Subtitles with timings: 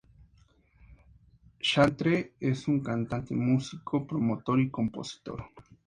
[1.59, 5.51] Chantre es un cantante, músico, promotor y compositor.